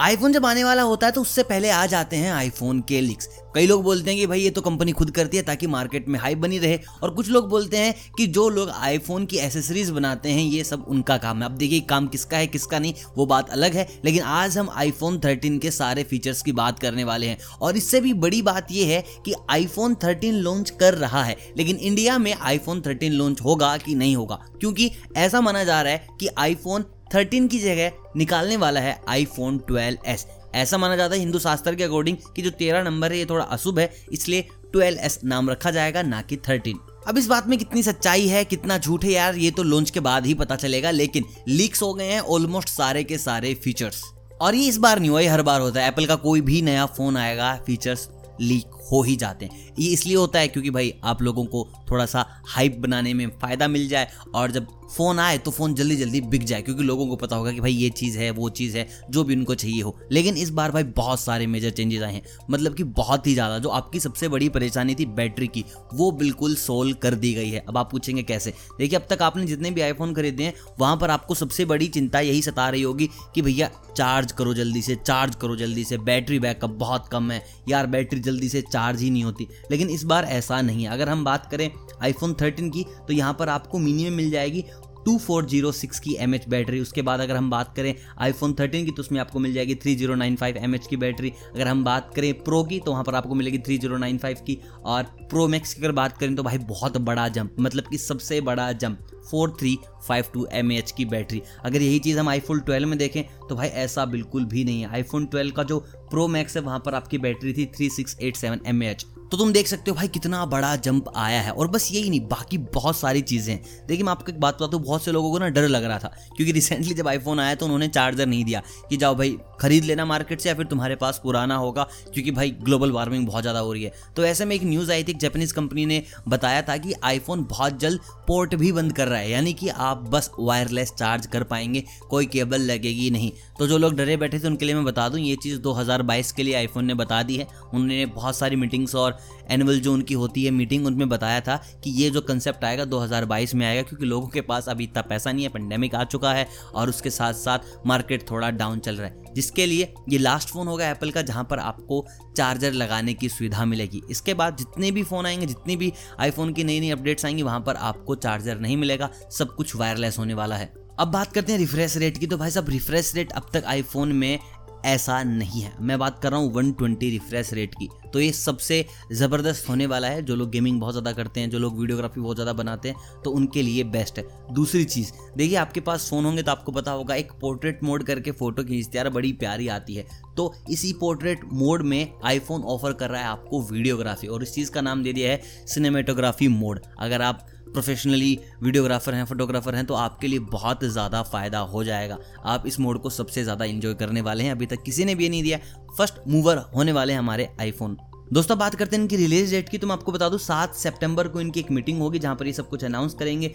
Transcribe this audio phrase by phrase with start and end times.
[0.00, 3.28] IPhone जब आने वाला होता है तो उससे पहले आ जाते हैं आईफोन के लीक्स
[3.54, 6.20] कई लोग बोलते हैं कि भाई, ये तो कंपनी खुद करती है ताकि मार्केट में
[6.20, 10.30] हाइप बनी रहे। और कुछ लोग बोलते हैं कि जो लोग आईफोन की एसेसरीज बनाते
[10.30, 13.50] हैं, ये सब उनका काम है। अब देखिए, काम किसका है, किसका नहीं, वो बात
[13.50, 17.38] अलग है। लेकिन आज हम आईफोन 13 के सारे फीचर्स की बात करने वाले हैं।
[17.62, 21.76] और इससे भी बड़ी बात यह है कि आईफोन 13 लॉन्च कर रहा है। लेकिन
[21.76, 24.36] इंडिया में आईफोन 13 लॉन्च होगा कि नहीं होगा?
[24.60, 29.58] क्योंकि ऐसा माना जा रहा है कि आईफोन 13 की जगह निकालने वाला है आईफोन
[29.70, 33.26] 12s ऐसा माना जाता है हिंदू शास्त्र के अकॉर्डिंग कि जो तेरह नंबर है, ये
[33.26, 36.78] थोड़ा अशुभ है, इसलिए 12s नाम रखा जाएगा, ना कि 13
[37.08, 40.00] अब इस बात में कितनी सच्चाई है, कितना झूठ है यार, ये तो लॉन्च के
[40.00, 44.02] बाद ही पता चलेगा, लेकिन लीक्स हो गए हैं ऑलमोस्ट सारे के सारे फीचर्स
[44.40, 46.60] और ये इस बार नहीं हुआ, ये हर बार होता है। एप्पल का कोई भी
[46.62, 48.08] नया फ़ोन आएगा फीचर्स
[48.40, 52.04] लीक हो ही जाते हैं। ये इसलिए होता है क्योंकि भाई आप लोगों को थोड़ा
[52.06, 54.66] सा हाइप बनाने में फ़ायदा मिल जाए, और जब
[54.96, 57.72] फ़ोन आए तो फ़ोन जल्दी जल्दी बिक जाए, क्योंकि लोगों को पता होगा कि भाई
[57.72, 60.82] ये चीज़ है, वो चीज़ है, जो भी उनको चाहिए हो। लेकिन इस बार भाई
[60.82, 64.48] बहुत सारे मेजर चेंजेस आए हैं। मतलब कि बहुत ही ज़्यादा, जो आपकी सबसे बड़ी
[64.48, 68.52] परेशानी थी बैटरी की, वो बिल्कुल सोल्व कर दी गई है। अब आप पूछेंगे कैसे?
[68.78, 72.20] देखिए, अब तक आपने जितने भी आईफोन खरीदे हैं, वहाँ पर आपको सबसे बड़ी चिंता
[72.20, 76.38] यही सता रही होगी कि भैया चार्ज करो जल्दी से चार्ज करो जल्दी से बैटरी
[76.38, 80.24] बैकअप बहुत कम है। यार बैटरी जल्दी से चार्ज ही नहीं होती। लेकिन इस बार
[80.24, 81.70] ऐसा नहीं है। अगर हम बात करें
[82.02, 84.64] आईफोन 13 की तो यहाँ पर आपको मिनिमम मिल जाएगी
[85.08, 89.20] 2406 की एमएच बैटरी उसके बाद अगर हम बात करें आईफोन 13 की तो उसमें
[89.20, 93.04] आपको मिल जाएगी 3095 एम की बैटरी अगर हम बात करें प्रो की तो वहाँ
[93.04, 96.96] पर आपको मिलेगी 3095 की। और प्रो मैक्स की अगर बात करें तो भाई बहुत
[96.96, 98.98] बड़ा जंप मतलब कि सबसे बड़ा jump
[99.30, 99.78] four three
[100.08, 103.54] five two M H की बैटरी अगर यही चीज़ हम आईफोन 12 में देखें तो
[103.54, 106.94] भाई ऐसा बिल्कुल भी नहीं है। आईफोन 12 का जो प्रो मैक्स है, वहाँ पर
[106.94, 110.08] आपकी बैटरी थी three six eight seven M H तो तुम देख सकते हो भाई
[110.08, 114.04] कितना बड़ा जंप आया है। और बस यही नहीं, बाकी बहुत सारी चीज़ें हैं। देखिए,
[114.04, 116.08] मैं आपको एक बात बताता हूँ, बहुत से लोगों को ना डर लग रहा था,
[116.36, 120.04] क्योंकि रिसेंटली जब आईफोन आया तो उन्होंने चार्जर नहीं दिया कि जाओ भाई, खरीद लेना
[120.04, 123.72] मार्केट से या फिर तुम्हारे पास पुराना होगा, क्योंकि भाई ग्लोबल वार्मिंग बहुत ज़्यादा हो
[123.72, 126.76] रही है। तो ऐसे में एक न्यूज़ आई थी, एक जापानीज कंपनी ने बताया था
[126.76, 130.92] कि आईफोन बहुत जल्द पोर्ट भी बंद कर रहा है, यानी कि आप बस वायरलेस
[130.92, 134.74] चार्ज कर पाएँगे, कोई केबल लगेगी नहीं। तो जो लोग डरे बैठे थे, उनके लिए
[134.74, 138.36] मैं बता दूँ, ये चीज़ 2022 के लिए आईफोन ने बता दी है। उन्होंने बहुत
[138.36, 139.17] सारी मीटिंग्स और
[139.50, 143.54] एनुअल जो उनकी होती है मीटिंग उनमें बताया था कि ये जो कंसेप्ट आएगा 2022
[143.54, 146.46] में आएगा, क्योंकि लोगों के पास अभी इतना पैसा नहीं है पेंडेमिक आ चुका है
[146.74, 150.66] और उसके साथ साथ मार्केट थोड़ा डाउन चल रहा है। जिसके लिए ये लास्ट फ़ोन
[150.66, 152.06] होगा एप्पल का, जहाँ पर आपको
[152.36, 156.64] चार्जर लगाने की सुविधा मिलेगी। इसके बाद जितने भी फ़ोन आएँगे, जितनी भी आईफोन की
[156.64, 160.56] नई नई अपडेट्स आएँगी, वहाँ पर आपको चार्जर नहीं मिलेगा, सब कुछ वायरलेस होने वाला
[160.56, 163.64] है। अब बात करते हैं रिफ्रेश रेट की तो भाई साहब रिफ्रेश रेट अब तक
[163.66, 164.38] आईफोन में
[164.86, 168.84] ऐसा नहीं है। मैं बात कर रहा हूँ 120 रिफ्रेश रेट की। तो ये सबसे
[169.12, 172.36] ज़बरदस्त होने वाला है, जो लोग गेमिंग बहुत ज़्यादा करते हैं, जो लोग वीडियोग्राफी बहुत
[172.36, 176.42] ज़्यादा बनाते हैं तो उनके लिए बेस्ट है। दूसरी चीज़, देखिए आपके पास फ़ोन होंगे
[176.42, 180.06] तो आपको पता होगा, एक पोर्ट्रेट मोड करके फ़ोटो खींचते यार बड़ी प्यारी आती है।
[180.36, 184.70] तो इसी पोर्ट्रेट मोड में आईफोन ऑफ़र कर रहा है आपको वीडियोग्राफी और इस चीज़
[184.70, 189.94] का नाम दे दिया है सिनेमेटोग्राफी मोड अगर आप प्रोफेशनली वीडियोग्राफर हैं, फोटोग्राफर हैं तो
[189.96, 194.20] आपके लिए बहुत ज़्यादा फ़ायदा हो जाएगा। आप इस मोड को सबसे ज़्यादा इंजॉय करने
[194.20, 195.58] वाले हैं। अभी तक किसी ने भी ये नहीं दिया
[195.98, 197.96] फ़र्स्ट मूवर होने वाले हैं हमारे आईफोन
[198.32, 201.28] दोस्तों, बात करते हैं इनकी रिलीज़ डेट की। तो मैं आपको बता दूँ, सात सितंबर
[201.28, 203.54] को इनकी एक मीटिंग होगी, जहाँ पर ये सब कुछ अनाउंस करेंगे।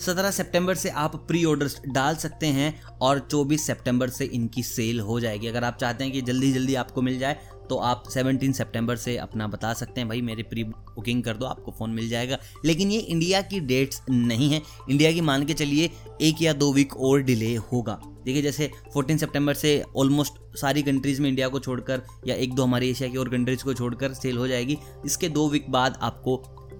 [0.00, 5.00] सत्रह सितंबर से आप प्री ऑर्डर्स डाल सकते हैं और चौबीस सितंबर से इनकी सेल
[5.00, 7.38] हो जाएगी। अगर आप चाहते हैं कि जल्दी जल्दी आपको मिल जाए
[7.70, 11.46] तो आप 17 सितंबर से अपना बता सकते हैं, भाई मेरी प्री बुकिंग कर दो,
[11.46, 15.54] आपको फ़ोन मिल जाएगा। लेकिन ये इंडिया की डेट्स नहीं है। इंडिया की मान के
[15.54, 20.82] चलिए, एक या दो वीक और डिले होगा। देखिए, जैसे 14 सितंबर से ऑलमोस्ट सारी
[20.82, 24.14] कंट्रीज़ में इंडिया को छोड़कर या एक दो हमारे एशिया की और कंट्रीज़ को छोड़कर
[24.14, 26.36] सेल हो जाएगी। इसके दो वीक बाद आपको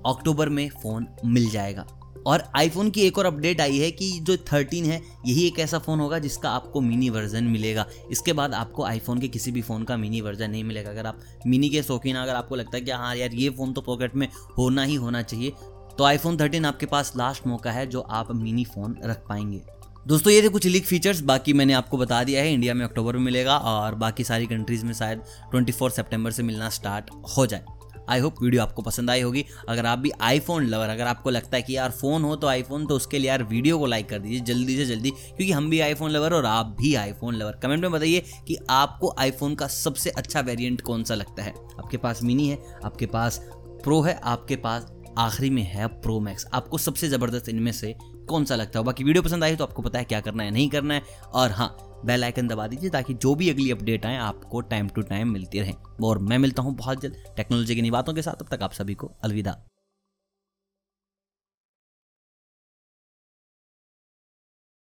[0.06, 4.36] अक्टूबर में फ़ोन मिल जाएगा। और आईफोन की एक और अपडेट आई है कि जो
[4.44, 8.84] 13 है, यही एक ऐसा फ़ोन होगा जिसका आपको मिनी वर्जन मिलेगा। इसके बाद आपको
[8.84, 12.16] आईफोन के किसी भी फ़ोन का मिनी वर्जन नहीं मिलेगा। अगर आप मिनी के शौकीन
[12.16, 15.22] अगर आपको लगता है कि हाँ यार, ये फ़ोन तो पॉकेट में होना ही होना
[15.22, 15.52] चाहिए
[15.98, 19.60] तो आईफोन 13 आपके पास लास्ट मौका है जो आप मिनी फ़ोन रख पाएँगे।
[20.08, 23.16] दोस्तों, ये थे कुछ लीक फीचर्स बाकी मैंने आपको बता दिया है इंडिया में अक्टूबर
[23.16, 27.64] में मिलेगा और बाकी सारी कंट्रीज़ में शायद 24 सितंबर से मिलना स्टार्ट हो जाए।
[28.10, 31.56] आई होप वीडियो आपको पसंद आई होगी। अगर आप भी आईफोन लवर अगर आपको लगता
[31.56, 34.18] है कि यार फ़ोन हो तो आईफोन तो उसके लिए यार वीडियो को लाइक कर
[34.18, 37.82] दीजिए, जल्दी से जल्दी, क्योंकि हम भी आईफोन लवर और आप भी आईफोन लवर कमेंट
[37.82, 42.22] में बताइए कि आपको आईफोन का सबसे अच्छा वेरियंट कौन सा लगता है। आपके पास
[42.22, 43.40] मिनी है, आपके पास
[43.84, 47.94] प्रो है, आपके पास आखिरी में है प्रो मैक्स आपको सबसे ज़बरदस्त इनमें से
[48.28, 50.50] कौन सा लगता है बाकी वीडियो पसंद आई तो आपको पता है क्या करना है,
[50.50, 51.02] नहीं करना है।
[51.32, 55.02] और हाँ बेल आइकन दबा दीजिए ताकि जो भी अगली अपडेट आए, आपको टाइम टू
[55.02, 58.42] टाइम मिलती रहे। और मैं मिलता हूँ बहुत जल्द टेक्नोलॉजी की नई बातों के साथ।
[58.42, 59.56] अब तक आप सभी को अलविदा।